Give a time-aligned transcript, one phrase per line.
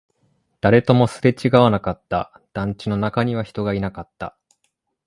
[0.61, 4.35] 誰ともすれ違わなかった、団地の中には人がいなかった